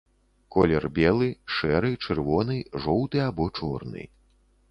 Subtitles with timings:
[0.53, 1.27] Колер белы,
[1.57, 4.07] шэры, чырвоны, жоўты або чорны.